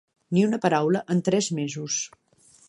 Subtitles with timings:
[0.37, 2.01] Ni una paraula en tres mesos.